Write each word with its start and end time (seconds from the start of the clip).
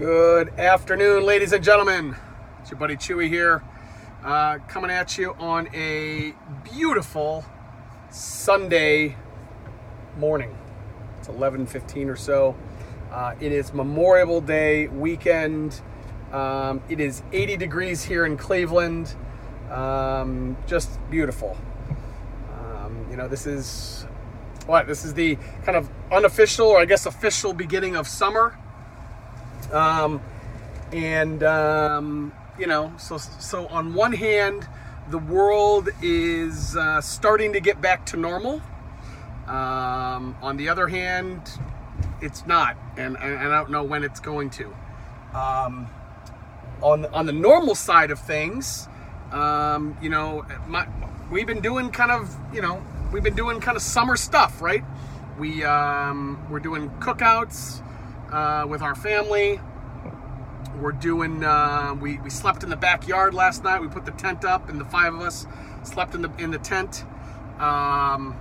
Good 0.00 0.58
afternoon, 0.58 1.24
ladies 1.24 1.52
and 1.52 1.62
gentlemen. 1.62 2.16
It's 2.62 2.70
your 2.70 2.80
buddy 2.80 2.96
Chewie 2.96 3.28
here, 3.28 3.62
uh, 4.24 4.56
coming 4.66 4.90
at 4.90 5.18
you 5.18 5.34
on 5.34 5.68
a 5.74 6.32
beautiful 6.64 7.44
Sunday 8.08 9.16
morning. 10.16 10.56
It's 11.18 11.28
11:15 11.28 12.08
or 12.08 12.16
so. 12.16 12.56
Uh, 13.12 13.34
it 13.40 13.52
is 13.52 13.74
Memorial 13.74 14.40
Day 14.40 14.86
weekend. 14.86 15.82
Um, 16.32 16.80
it 16.88 16.98
is 16.98 17.22
80 17.30 17.58
degrees 17.58 18.02
here 18.02 18.24
in 18.24 18.38
Cleveland. 18.38 19.14
Um, 19.70 20.56
just 20.66 20.98
beautiful. 21.10 21.58
Um, 22.58 23.06
you 23.10 23.18
know, 23.18 23.28
this 23.28 23.46
is 23.46 24.06
what 24.64 24.86
this 24.86 25.04
is 25.04 25.12
the 25.12 25.36
kind 25.66 25.76
of 25.76 25.90
unofficial, 26.10 26.68
or 26.68 26.78
I 26.78 26.86
guess 26.86 27.04
official 27.04 27.52
beginning 27.52 27.96
of 27.96 28.08
summer. 28.08 28.56
Um, 29.72 30.20
and 30.92 31.42
um, 31.42 32.32
you 32.58 32.66
know, 32.66 32.92
so 32.98 33.16
so 33.16 33.66
on 33.68 33.94
one 33.94 34.12
hand, 34.12 34.66
the 35.08 35.18
world 35.18 35.88
is 36.02 36.76
uh, 36.76 37.00
starting 37.00 37.52
to 37.52 37.60
get 37.60 37.80
back 37.80 38.06
to 38.06 38.16
normal. 38.16 38.60
Um, 39.46 40.36
on 40.42 40.56
the 40.56 40.68
other 40.68 40.86
hand, 40.88 41.50
it's 42.20 42.46
not, 42.46 42.76
and, 42.96 43.16
and 43.16 43.38
I 43.38 43.58
don't 43.58 43.70
know 43.70 43.82
when 43.82 44.04
it's 44.04 44.20
going 44.20 44.50
to. 44.50 44.66
Um, 45.34 45.88
on 46.82 47.06
on 47.06 47.26
the 47.26 47.32
normal 47.32 47.74
side 47.74 48.10
of 48.10 48.18
things, 48.18 48.88
um, 49.32 49.96
you 50.02 50.08
know, 50.08 50.44
my, 50.66 50.86
we've 51.30 51.46
been 51.46 51.60
doing 51.60 51.90
kind 51.90 52.10
of, 52.10 52.36
you 52.52 52.62
know, 52.62 52.82
we've 53.12 53.22
been 53.22 53.36
doing 53.36 53.60
kind 53.60 53.76
of 53.76 53.82
summer 53.82 54.16
stuff, 54.16 54.60
right? 54.60 54.84
We 55.38 55.64
um, 55.64 56.46
we're 56.50 56.60
doing 56.60 56.90
cookouts 57.00 57.82
uh, 58.32 58.66
with 58.68 58.82
our 58.82 58.94
family. 58.94 59.60
We're 60.80 60.92
doing. 60.92 61.44
Uh, 61.44 61.96
we 62.00 62.18
we 62.20 62.30
slept 62.30 62.62
in 62.62 62.70
the 62.70 62.76
backyard 62.76 63.34
last 63.34 63.64
night. 63.64 63.80
We 63.80 63.88
put 63.88 64.04
the 64.04 64.12
tent 64.12 64.44
up, 64.44 64.68
and 64.68 64.80
the 64.80 64.84
five 64.84 65.14
of 65.14 65.20
us 65.20 65.46
slept 65.82 66.14
in 66.14 66.22
the 66.22 66.32
in 66.38 66.50
the 66.50 66.58
tent. 66.58 67.04
Um, 67.58 68.36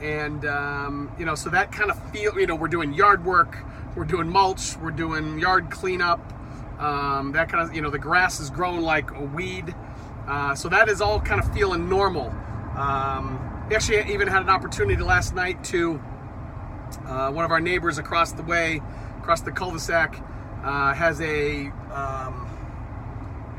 and 0.00 0.44
um, 0.46 1.12
you 1.18 1.26
know, 1.26 1.34
so 1.34 1.50
that 1.50 1.72
kind 1.72 1.90
of 1.90 2.10
feel. 2.10 2.38
You 2.38 2.46
know, 2.46 2.54
we're 2.54 2.68
doing 2.68 2.94
yard 2.94 3.24
work. 3.24 3.58
We're 3.94 4.04
doing 4.04 4.28
mulch. 4.28 4.76
We're 4.78 4.90
doing 4.90 5.38
yard 5.38 5.70
cleanup. 5.70 6.20
Um, 6.80 7.32
that 7.32 7.50
kind 7.50 7.68
of. 7.68 7.74
You 7.74 7.82
know, 7.82 7.90
the 7.90 7.98
grass 7.98 8.40
is 8.40 8.48
growing 8.48 8.80
like 8.80 9.10
a 9.10 9.22
weed. 9.22 9.74
Uh, 10.26 10.54
so 10.54 10.68
that 10.68 10.88
is 10.88 11.00
all 11.00 11.20
kind 11.20 11.40
of 11.40 11.52
feeling 11.52 11.88
normal. 11.88 12.32
Um, 12.76 13.52
actually 13.74 14.12
even 14.12 14.28
had 14.28 14.42
an 14.42 14.48
opportunity 14.48 15.02
last 15.02 15.34
night 15.34 15.62
to 15.64 16.00
uh, 17.06 17.30
one 17.30 17.44
of 17.44 17.50
our 17.50 17.60
neighbors 17.60 17.98
across 17.98 18.32
the 18.32 18.42
way, 18.42 18.80
across 19.18 19.40
the 19.40 19.52
cul-de-sac, 19.52 20.22
uh, 20.64 20.94
has 20.94 21.20
a 21.20 21.66
um, 21.92 22.48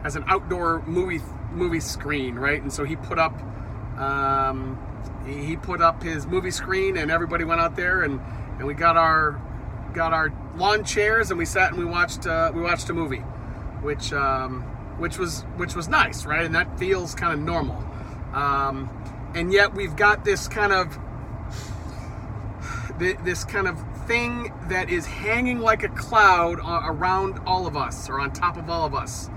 has 0.04 0.16
an 0.16 0.24
outdoor 0.28 0.82
movie 0.86 1.22
movie 1.52 1.80
screen, 1.80 2.36
right? 2.36 2.62
And 2.62 2.72
so 2.72 2.84
he 2.84 2.96
put 2.96 3.20
up 3.20 3.34
um, 3.98 4.80
he, 5.26 5.56
put 5.56 5.82
up 5.82 6.02
his 6.04 6.26
movie 6.26 6.52
screen, 6.52 6.98
and 6.98 7.12
everybody 7.12 7.44
went 7.44 7.62
out 7.62 7.76
there, 7.76 8.04
and 8.04 8.20
and 8.58 8.68
we 8.68 8.74
got 8.74 8.98
our 8.98 9.40
got 9.94 10.14
our 10.14 10.34
lawn 10.56 10.84
chairs, 10.84 11.30
and 11.30 11.38
we 11.38 11.46
sat 11.46 11.70
and 11.70 11.80
we 11.80 11.86
watched 11.86 12.26
uh, 12.26 12.52
we 12.54 12.62
watched 12.62 12.90
a 12.90 12.94
movie, 12.94 13.24
which 13.82 14.12
um, 14.14 14.62
which 14.98 15.18
was 15.18 15.42
which 15.58 15.76
was 15.76 15.88
nice, 15.88 16.26
right? 16.26 16.46
And 16.46 16.56
that 16.56 16.78
feels 16.80 17.16
kind 17.16 17.34
of 17.34 17.40
normal. 17.40 17.78
Um, 18.34 18.90
and 19.36 19.52
yet 19.52 19.74
we've 19.74 19.96
got 19.96 20.26
this 20.26 20.48
kind 20.48 20.74
of 20.74 20.98
this 23.00 23.44
kind 23.44 23.68
of 23.68 23.84
thing 24.08 24.54
that 24.70 24.90
is 24.90 25.06
hanging 25.06 25.60
like 25.60 25.84
a 25.84 25.90
cloud 25.90 26.60
around 26.60 27.40
all 27.46 27.66
of 27.68 27.76
us 27.76 28.10
or 28.10 28.20
on 28.20 28.32
top 28.32 28.58
of 28.58 28.70
all 28.70 28.86
of 28.86 28.94
us. 28.94 29.30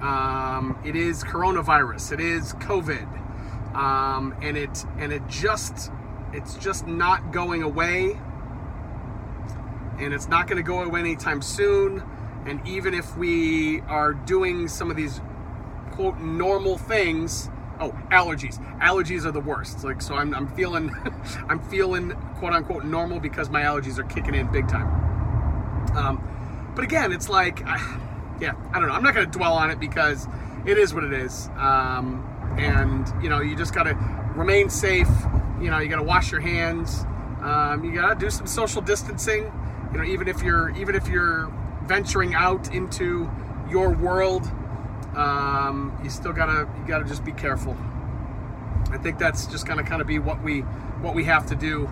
Um, 0.00 0.78
it 0.84 0.96
is 0.96 1.24
coronavirus. 1.24 2.12
It 2.12 2.20
is 2.20 2.52
COVID, 2.54 3.74
um, 3.74 4.34
and 4.42 4.56
it 4.56 4.84
and 4.98 5.12
it 5.12 5.26
just 5.28 5.90
it's 6.32 6.56
just 6.56 6.86
not 6.86 7.32
going 7.32 7.62
away, 7.62 8.18
and 9.98 10.12
it's 10.12 10.28
not 10.28 10.46
going 10.46 10.62
to 10.62 10.62
go 10.62 10.82
away 10.82 11.00
anytime 11.00 11.40
soon. 11.40 12.02
And 12.46 12.66
even 12.68 12.92
if 12.92 13.16
we 13.16 13.80
are 13.82 14.12
doing 14.12 14.68
some 14.68 14.90
of 14.90 14.96
these 14.96 15.22
quote 15.92 16.18
normal 16.18 16.76
things, 16.76 17.48
oh 17.80 17.90
allergies. 18.10 18.58
Allergies 18.80 19.24
are 19.24 19.32
the 19.32 19.40
worst. 19.40 19.84
Like 19.84 20.00
so 20.02 20.14
i'm, 20.14 20.34
I'm 20.34 20.48
feeling 20.54 20.94
i'm 21.48 21.60
feeling 21.68 22.12
quote 22.36 22.52
unquote 22.52 22.84
normal 22.84 23.20
because 23.20 23.50
my 23.50 23.62
allergies 23.62 23.98
are 23.98 24.04
kicking 24.04 24.34
in 24.34 24.50
big 24.50 24.68
time. 24.68 25.96
Um, 25.96 26.72
but 26.74 26.84
again 26.84 27.12
it's 27.12 27.28
like 27.28 27.60
yeah 28.40 28.54
i 28.72 28.78
don't 28.78 28.88
know. 28.88 28.94
I'm 28.94 29.02
not 29.02 29.14
going 29.14 29.30
to 29.30 29.38
dwell 29.38 29.54
on 29.54 29.70
it 29.70 29.78
because 29.78 30.26
it 30.66 30.78
is 30.78 30.94
what 30.94 31.04
it 31.04 31.12
is. 31.12 31.48
Um, 31.56 32.30
and 32.58 33.06
you 33.22 33.28
know 33.28 33.40
you 33.40 33.56
just 33.56 33.74
got 33.74 33.84
to 33.84 33.94
remain 34.34 34.70
safe. 34.70 35.08
You 35.60 35.70
know 35.70 35.78
you 35.78 35.88
got 35.88 35.96
to 35.96 36.02
wash 36.02 36.30
your 36.30 36.40
hands. 36.40 37.04
Um, 37.42 37.84
you 37.84 37.94
got 37.94 38.18
to 38.18 38.24
do 38.24 38.30
some 38.30 38.46
social 38.46 38.80
distancing. 38.80 39.52
You 39.92 39.98
know 39.98 40.04
even 40.04 40.28
if 40.28 40.42
you're 40.42 40.70
even 40.76 40.94
if 40.94 41.08
you're 41.08 41.52
venturing 41.84 42.34
out 42.34 42.72
into 42.74 43.30
your 43.68 43.90
world 43.90 44.50
um, 45.16 45.98
you 46.02 46.10
still 46.10 46.32
gotta 46.32 46.68
you 46.78 46.86
gotta 46.86 47.04
just 47.04 47.24
be 47.24 47.32
careful. 47.32 47.76
I 48.90 48.98
think 48.98 49.18
that's 49.18 49.46
just 49.46 49.66
gonna 49.66 49.82
kind 49.82 50.00
of 50.00 50.06
be 50.06 50.18
what 50.18 50.42
we 50.42 50.60
what 51.00 51.14
we 51.14 51.24
have 51.24 51.46
to 51.46 51.54
do 51.54 51.88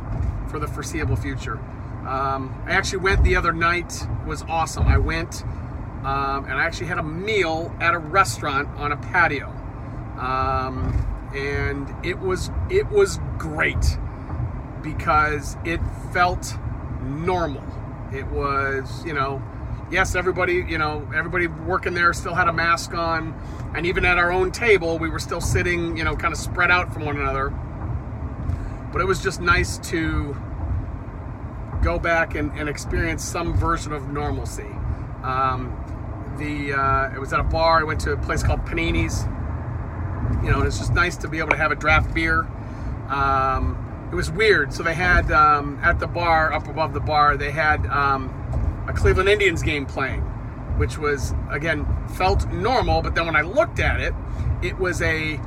for 0.49 0.59
the 0.59 0.67
foreseeable 0.67 1.17
future. 1.17 1.59
Um, 2.07 2.63
I 2.67 2.73
actually 2.73 2.99
went 2.99 3.23
the 3.23 3.37
other 3.37 3.53
night 3.53 4.07
was 4.27 4.43
awesome. 4.43 4.87
I 4.87 4.99
went 4.99 5.45
um, 6.05 6.47
and 6.47 6.55
I 6.55 6.65
actually 6.65 6.89
had 6.89 6.99
a 6.99 7.03
meal 7.03 7.73
at 7.81 7.95
a 7.95 7.99
restaurant 7.99 8.69
on 8.77 8.91
a 8.91 8.97
patio, 8.97 9.49
um, 10.19 11.31
and 11.33 11.89
it 12.05 12.19
was 12.19 12.51
it 12.69 12.91
was 12.91 13.21
great 13.39 13.99
because 14.83 15.57
it 15.65 15.81
felt 16.13 16.57
normal. 17.03 17.63
It 18.13 18.27
was 18.27 19.05
you 19.07 19.13
know 19.13 19.41
yes, 19.93 20.15
everybody, 20.15 20.65
you 20.67 20.79
know, 20.79 21.07
everybody 21.15 21.47
working 21.47 21.93
there 21.95 22.13
still 22.15 22.35
had 22.35 22.49
a 22.49 22.53
mask 22.53 22.95
on, 22.95 23.35
and 23.77 23.87
even 23.87 24.05
at 24.05 24.19
our 24.19 24.33
own 24.33 24.51
table, 24.51 24.99
we 24.99 25.11
were 25.11 25.19
still 25.19 25.41
sitting, 25.41 25.97
you 25.97 26.03
know, 26.03 26.17
kind 26.17 26.33
of 26.33 26.41
spread 26.41 26.71
out 26.71 26.93
from 26.93 27.05
one 27.05 27.19
another. 27.19 27.51
But 28.91 29.03
it 29.03 29.05
was 29.05 29.23
just 29.23 29.41
nice 29.41 29.79
to 29.91 30.37
go 31.83 31.99
back 31.99 32.35
and, 32.35 32.51
and 32.53 32.69
experience 32.69 33.25
some 33.25 33.55
version 33.55 33.93
of 33.93 34.09
normalcy. 34.09 34.71
Um, 35.23 35.79
the 36.39 36.73
uh, 36.73 37.15
it 37.15 37.21
was 37.21 37.33
at 37.33 37.41
a 37.41 37.45
bar. 37.45 37.81
I 37.81 37.85
went 37.85 38.01
to 38.01 38.13
a 38.13 38.17
place 38.17 38.43
called 38.43 38.65
Panini's. 38.65 39.25
You 40.43 40.51
know, 40.51 40.63
it's 40.63 40.79
just 40.79 40.95
nice 40.95 41.17
to 41.19 41.29
be 41.29 41.39
able 41.39 41.51
to 41.51 41.57
have 41.57 41.71
a 41.71 41.77
draft 41.77 42.13
beer. 42.15 42.49
Um, 43.09 44.09
it 44.11 44.15
was 44.15 44.31
weird. 44.31 44.73
So 44.73 44.83
they 44.83 44.95
had 44.95 45.31
um, 45.31 45.79
at 45.83 45.99
the 45.99 46.07
bar, 46.07 46.53
up 46.53 46.69
above 46.69 46.95
the 46.95 47.01
bar, 47.01 47.37
they 47.37 47.51
had 47.51 47.87
um, 47.87 48.31
a 48.87 48.93
Cleveland 48.93 49.29
Indians 49.29 49.63
game 49.63 49.87
playing, 49.87 50.21
which 50.79 50.99
was, 50.99 51.35
again, 51.51 51.87
felt 52.15 52.49
normal. 52.49 53.03
But 53.03 53.15
then 53.15 53.27
when 53.27 53.37
I 53.37 53.43
looked 53.43 53.81
at 53.81 54.01
it, 54.01 54.15
it 54.63 54.79
was 54.79 55.03
a 55.03 55.41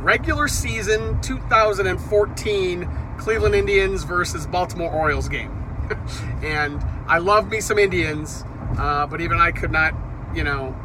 regular 0.00 0.48
season 0.48 1.20
2014 1.22 2.88
Cleveland 3.18 3.54
Indians 3.54 4.04
versus 4.04 4.46
Baltimore 4.46 4.90
Orioles 4.90 5.28
game. 5.28 5.50
and 6.42 6.82
I 7.06 7.18
love 7.18 7.50
me 7.50 7.60
some 7.60 7.78
Indians, 7.78 8.44
uh, 8.78 9.06
but 9.06 9.20
even 9.20 9.38
I 9.38 9.50
could 9.52 9.70
not, 9.70 9.94
you 10.34 10.44
know, 10.44 10.76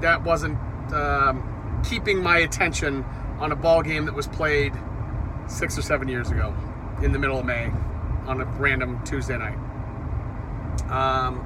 that 0.00 0.22
wasn't 0.24 0.58
um, 0.92 1.82
keeping 1.88 2.22
my 2.22 2.38
attention 2.38 3.04
on 3.38 3.52
a 3.52 3.56
ball 3.56 3.82
game 3.82 4.06
that 4.06 4.14
was 4.14 4.26
played 4.26 4.72
six 5.48 5.78
or 5.78 5.82
seven 5.82 6.08
years 6.08 6.30
ago 6.30 6.54
in 7.02 7.12
the 7.12 7.18
middle 7.18 7.38
of 7.38 7.46
May 7.46 7.70
on 8.26 8.40
a 8.40 8.44
random 8.44 9.02
Tuesday 9.04 9.36
night. 9.36 9.58
Um, 10.90 11.42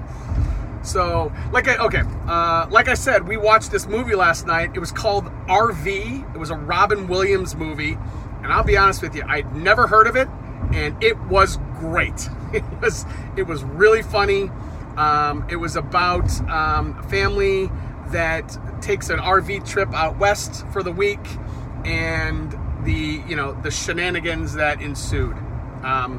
so, 0.82 1.30
like 1.52 1.68
I 1.68 1.76
okay, 1.76 2.02
uh, 2.26 2.66
like 2.70 2.88
I 2.88 2.94
said, 2.94 3.28
we 3.28 3.36
watched 3.36 3.70
this 3.70 3.86
movie 3.86 4.14
last 4.14 4.46
night. 4.46 4.70
It 4.74 4.80
was 4.80 4.92
called 4.92 5.26
RV. 5.46 6.34
It 6.34 6.38
was 6.38 6.50
a 6.50 6.56
Robin 6.56 7.06
Williams 7.06 7.54
movie, 7.54 7.98
and 8.42 8.46
I'll 8.46 8.64
be 8.64 8.76
honest 8.76 9.02
with 9.02 9.14
you, 9.14 9.22
I'd 9.26 9.54
never 9.54 9.86
heard 9.86 10.06
of 10.06 10.16
it, 10.16 10.28
and 10.72 11.02
it 11.02 11.18
was 11.24 11.58
great. 11.78 12.28
It 12.52 12.64
was 12.82 13.06
it 13.36 13.44
was 13.44 13.62
really 13.62 14.02
funny. 14.02 14.50
Um, 14.96 15.46
it 15.48 15.54
was 15.54 15.76
about 15.76 16.28
um, 16.50 16.98
a 16.98 17.02
family 17.04 17.70
that 18.08 18.58
takes 18.82 19.08
an 19.08 19.20
RV 19.20 19.68
trip 19.68 19.94
out 19.94 20.18
west 20.18 20.66
for 20.72 20.82
the 20.82 20.90
week, 20.90 21.24
and 21.84 22.52
the 22.84 23.22
you 23.28 23.36
know 23.36 23.52
the 23.62 23.70
shenanigans 23.70 24.54
that 24.54 24.82
ensued. 24.82 25.36
Um, 25.84 26.18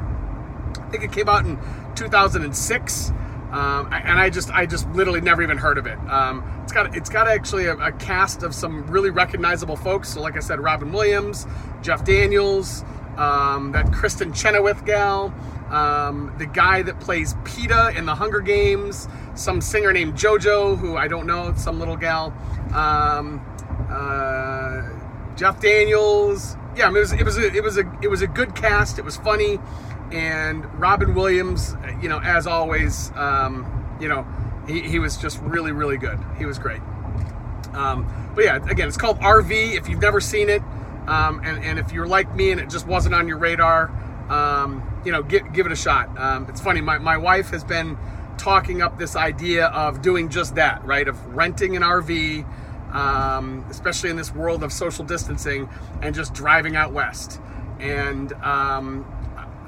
I 0.80 0.90
think 0.90 1.04
it 1.04 1.12
came 1.12 1.28
out 1.28 1.46
in 1.46 1.58
2006. 1.96 3.12
Um, 3.52 3.92
and 3.92 4.18
I 4.18 4.30
just, 4.30 4.50
I 4.50 4.66
just 4.66 4.90
literally 4.92 5.20
never 5.20 5.44
even 5.44 5.58
heard 5.58 5.78
of 5.78 5.86
it. 5.86 5.98
Um, 6.10 6.42
it's 6.64 6.72
got, 6.72 6.96
it's 6.96 7.10
got 7.10 7.28
actually 7.28 7.66
a, 7.66 7.76
a, 7.76 7.92
cast 7.92 8.44
of 8.44 8.56
some 8.56 8.88
really 8.88 9.10
recognizable 9.10 9.76
folks. 9.76 10.08
So, 10.08 10.22
like 10.22 10.38
I 10.38 10.40
said, 10.40 10.62
Robin 10.62 10.94
Williams, 10.94 11.46
Jeff 11.82 12.06
Daniels, 12.06 12.86
um, 13.18 13.74
that 13.74 13.88
Kristin 13.88 14.34
Chenoweth 14.34 14.86
gal, 14.86 15.34
um, 15.70 16.34
the 16.38 16.46
guy 16.46 16.82
that 16.82 17.02
plays 17.02 17.34
Peeta 17.44 17.94
in 17.96 18.06
the 18.06 18.16
Hunger 18.16 18.40
Games, 18.40 19.10
some 19.36 19.60
singer 19.60 19.92
named 19.92 20.14
JoJo, 20.14 20.78
who 20.78 20.96
I 20.96 21.10
don't 21.10 21.28
know, 21.28 21.54
some 21.58 21.78
little 21.78 21.98
gal, 21.98 22.34
um, 22.74 23.46
uh, 23.90 25.36
Jeff 25.36 25.60
Daniels. 25.60 26.56
Yeah, 26.76 26.88
I 26.88 26.90
mean, 26.90 26.98
it 26.98 27.00
was 27.00 27.12
it 27.12 27.26
was 27.26 27.38
a, 27.38 27.54
it 27.54 27.64
was 27.64 27.78
a 27.78 28.00
it 28.02 28.08
was 28.10 28.22
a 28.22 28.28
good 28.28 28.56
cast. 28.56 28.98
It 28.98 29.06
was 29.06 29.18
funny, 29.18 29.60
and 30.12 30.66
Robin 30.80 31.14
Williams, 31.14 31.76
you 32.02 32.10
know, 32.10 32.20
as 32.20 32.48
always, 32.48 33.12
um, 33.16 33.98
you 34.00 34.08
know, 34.08 34.26
he, 34.68 34.82
he 34.82 35.00
was 35.00 35.18
just 35.18 35.40
really 35.42 35.72
really 35.72 35.98
good. 35.98 36.20
He 36.38 36.46
was 36.46 36.60
great. 36.60 36.82
Um, 37.74 38.32
but 38.36 38.46
yeah, 38.46 38.56
again, 38.70 38.88
it's 38.88 38.98
called 38.98 39.20
RV. 39.20 39.76
If 39.76 39.90
you've 39.90 40.02
never 40.02 40.22
seen 40.22 40.50
it, 40.50 40.62
um, 41.08 41.42
and, 41.44 41.64
and 41.64 41.80
if 41.80 41.92
you're 41.92 42.08
like 42.08 42.34
me 42.36 42.52
and 42.52 42.60
it 42.60 42.70
just 42.70 42.88
wasn't 42.88 43.16
on 43.16 43.28
your 43.28 43.38
radar, 43.38 43.90
um, 44.30 45.02
you 45.04 45.12
know, 45.12 45.24
give, 45.24 45.52
give 45.54 45.66
it 45.66 45.72
a 45.72 45.76
shot. 45.76 46.18
Um, 46.18 46.46
it's 46.50 46.62
funny, 46.62 46.82
my, 46.82 46.98
my 46.98 47.18
wife 47.18 47.50
has 47.50 47.64
been 47.64 47.98
talking 48.38 48.82
up 48.82 48.98
this 48.98 49.16
idea 49.16 49.68
of 49.68 50.02
doing 50.02 50.30
just 50.30 50.56
that, 50.56 50.84
right? 50.86 51.08
Of 51.08 51.36
renting 51.36 51.76
an 51.76 51.82
RV, 51.82 52.46
um, 52.94 53.66
especially 53.70 54.10
in 54.10 54.16
this 54.16 54.34
world 54.34 54.64
of 54.64 54.72
social 54.72 55.04
distancing, 55.06 55.70
and 56.02 56.16
just 56.16 56.34
driving 56.34 56.76
out 56.76 56.94
west. 56.94 57.40
And 57.80 58.34
um, 58.34 59.06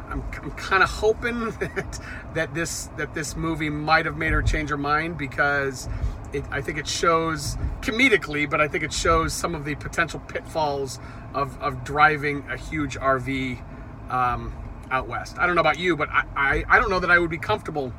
I'm, 0.09 0.23
I'm 0.41 0.51
kind 0.51 0.83
of 0.83 0.89
hoping 0.89 1.49
that, 1.59 1.99
that 2.33 2.53
this 2.53 2.89
that 2.97 3.13
this 3.13 3.35
movie 3.35 3.69
might 3.69 4.05
have 4.05 4.17
made 4.17 4.31
her 4.31 4.41
change 4.41 4.69
her 4.69 4.77
mind 4.77 5.17
because 5.17 5.89
it, 6.33 6.43
I 6.51 6.61
think 6.61 6.77
it 6.77 6.87
shows 6.87 7.57
comedically, 7.81 8.49
but 8.49 8.59
I 8.59 8.67
think 8.67 8.83
it 8.83 8.91
shows 8.91 9.33
some 9.33 9.55
of 9.55 9.65
the 9.65 9.75
potential 9.75 10.19
pitfalls 10.19 10.99
of, 11.33 11.59
of 11.61 11.83
driving 11.83 12.43
a 12.49 12.57
huge 12.57 12.97
RV 12.97 13.61
um, 14.09 14.53
out 14.91 15.07
west. 15.07 15.37
I 15.37 15.45
don't 15.45 15.55
know 15.55 15.61
about 15.61 15.79
you, 15.79 15.95
but 15.95 16.09
I, 16.09 16.23
I, 16.35 16.65
I 16.67 16.79
don't 16.79 16.89
know 16.89 16.99
that 16.99 17.11
I 17.11 17.19
would 17.19 17.29
be 17.29 17.37
comfortable 17.37 17.93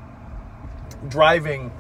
driving, 1.08 1.72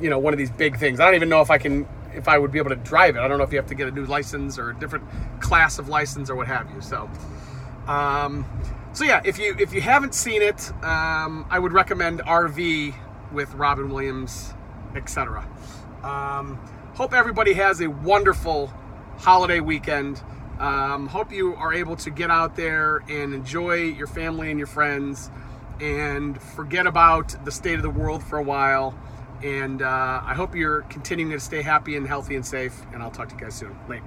you 0.00 0.10
know, 0.10 0.18
one 0.18 0.32
of 0.34 0.38
these 0.38 0.50
big 0.50 0.78
things. 0.78 1.00
I 1.00 1.06
don't 1.06 1.14
even 1.14 1.28
know 1.28 1.40
if 1.40 1.50
I 1.50 1.58
can, 1.58 1.86
if 2.14 2.28
I 2.28 2.38
would 2.38 2.52
be 2.52 2.58
able 2.58 2.70
to 2.70 2.76
drive 2.76 3.16
it. 3.16 3.20
I 3.20 3.28
don't 3.28 3.38
know 3.38 3.44
if 3.44 3.52
you 3.52 3.58
have 3.58 3.66
to 3.68 3.74
get 3.74 3.88
a 3.88 3.90
new 3.90 4.04
license 4.04 4.58
or 4.58 4.70
a 4.70 4.74
different 4.74 5.04
class 5.40 5.78
of 5.78 5.88
license 5.88 6.30
or 6.30 6.36
what 6.36 6.46
have 6.46 6.70
you. 6.70 6.80
So, 6.80 7.10
um, 7.86 8.46
so 8.92 9.04
yeah, 9.04 9.22
if 9.24 9.38
you 9.38 9.56
if 9.58 9.72
you 9.72 9.80
haven't 9.80 10.14
seen 10.14 10.42
it, 10.42 10.70
um, 10.84 11.46
I 11.50 11.58
would 11.58 11.72
recommend 11.72 12.20
RV 12.20 12.94
with 13.32 13.52
Robin 13.54 13.90
Williams, 13.90 14.52
etc. 14.94 15.48
Um, 16.02 16.56
hope 16.94 17.14
everybody 17.14 17.54
has 17.54 17.80
a 17.80 17.88
wonderful 17.88 18.72
holiday 19.18 19.60
weekend. 19.60 20.22
Um, 20.58 21.08
hope 21.08 21.32
you 21.32 21.54
are 21.56 21.72
able 21.72 21.96
to 21.96 22.10
get 22.10 22.30
out 22.30 22.54
there 22.54 22.98
and 23.08 23.34
enjoy 23.34 23.76
your 23.76 24.06
family 24.06 24.50
and 24.50 24.58
your 24.58 24.66
friends 24.66 25.30
and 25.80 26.40
forget 26.40 26.86
about 26.86 27.44
the 27.44 27.50
state 27.50 27.74
of 27.76 27.82
the 27.82 27.90
world 27.90 28.22
for 28.22 28.38
a 28.38 28.42
while. 28.42 28.94
And 29.42 29.82
uh, 29.82 30.22
I 30.24 30.34
hope 30.34 30.54
you're 30.54 30.82
continuing 30.82 31.32
to 31.32 31.40
stay 31.40 31.62
happy 31.62 31.96
and 31.96 32.06
healthy 32.06 32.36
and 32.36 32.46
safe. 32.46 32.80
And 32.92 33.02
I'll 33.02 33.10
talk 33.10 33.28
to 33.30 33.34
you 33.34 33.40
guys 33.40 33.54
soon. 33.54 33.76
Late. 33.88 34.02